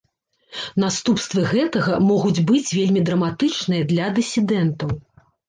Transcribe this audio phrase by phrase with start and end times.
[0.83, 4.99] Наступствы гэтага могуць быць вельмі драматычныя для дысідэнтаў.